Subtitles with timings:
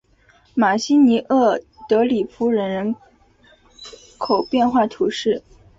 [0.55, 2.95] 马西尼厄德里夫人
[4.17, 5.43] 口变化图示